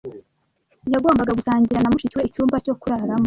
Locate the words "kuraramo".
2.81-3.19